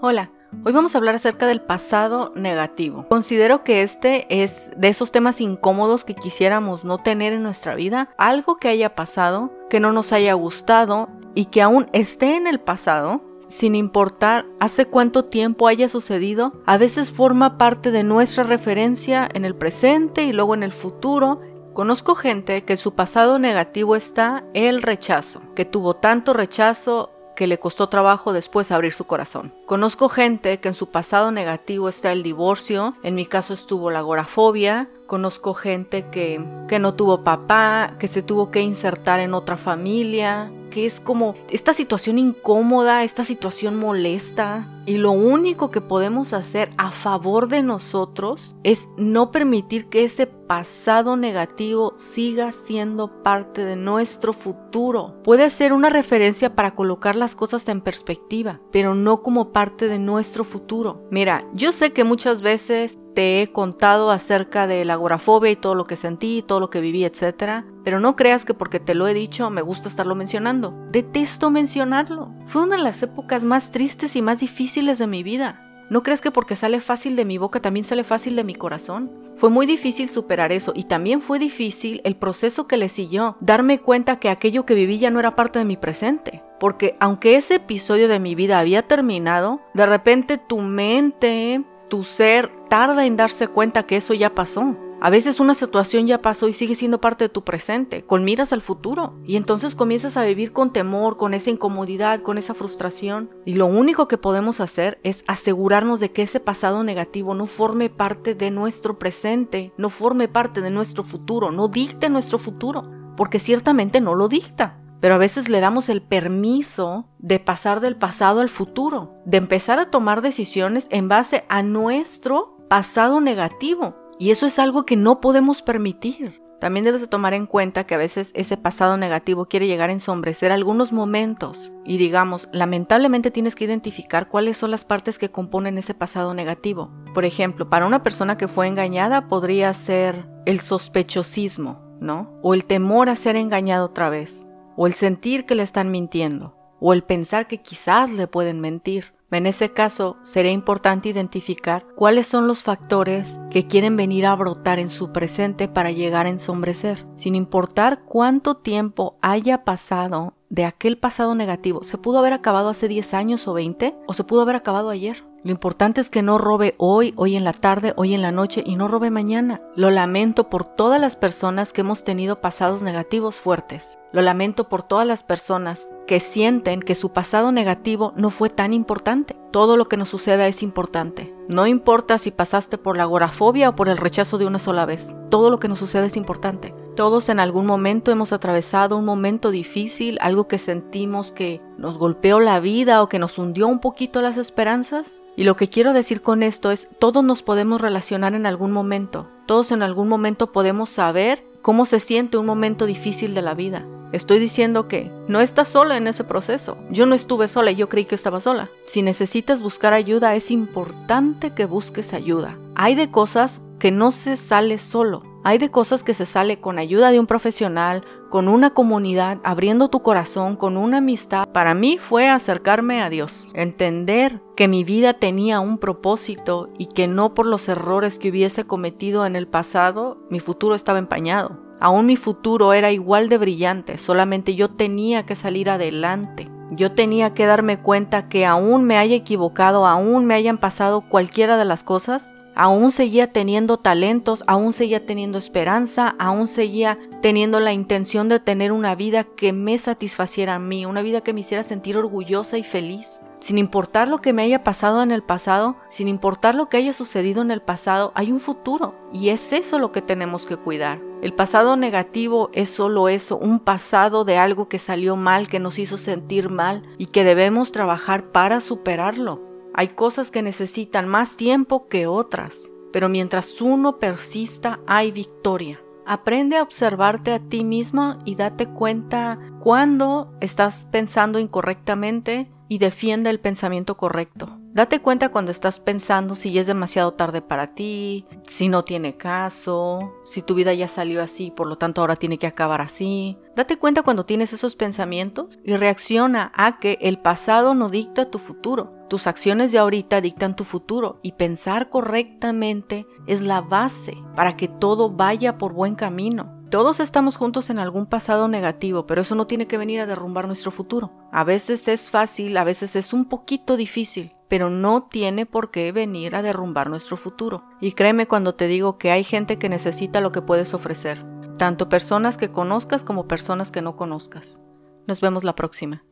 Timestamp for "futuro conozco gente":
20.72-22.62